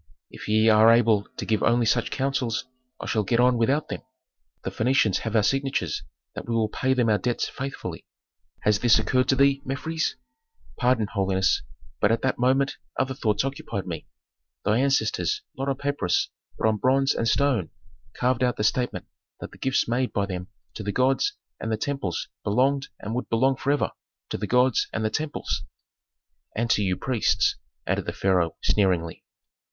[0.31, 2.65] If ye are able to give only such counsels
[2.99, 4.01] I shall get on without them.
[4.63, 6.01] The Phœnicians have our signatures
[6.33, 8.07] that we will pay them our debts faithfully.
[8.61, 10.15] Has this occurred to thee, Mefres?"
[10.75, 11.61] "Pardon, holiness,
[11.99, 14.07] but at that moment other thoughts occupied me.
[14.65, 17.69] Thy ancestors, not on papyrus, but on bronze and stone
[18.17, 19.05] carved out the statement
[19.39, 23.29] that the gifts made by them to the gods and the temples belonged and would
[23.29, 23.91] belong forever
[24.31, 25.61] to the gods and the temples."
[26.55, 27.55] "And to you priests,"
[27.85, 29.23] added the pharaoh, sneeringly.